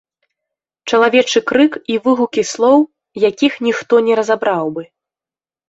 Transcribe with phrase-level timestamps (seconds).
[0.89, 2.79] Чалавечы крык і выгукі слоў,
[3.29, 4.83] якіх ніхто не разабраў бы.